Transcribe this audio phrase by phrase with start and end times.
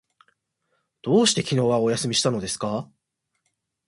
[1.03, 2.89] どうして昨日はお休みしたのですか？